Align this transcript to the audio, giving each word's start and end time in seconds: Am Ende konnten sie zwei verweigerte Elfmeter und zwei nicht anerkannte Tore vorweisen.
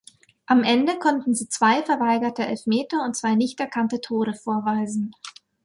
Am 0.47 0.63
Ende 0.63 0.97
konnten 0.97 1.35
sie 1.35 1.47
zwei 1.47 1.83
verweigerte 1.83 2.43
Elfmeter 2.43 3.05
und 3.05 3.15
zwei 3.15 3.35
nicht 3.35 3.61
anerkannte 3.61 4.01
Tore 4.01 4.33
vorweisen. 4.33 5.11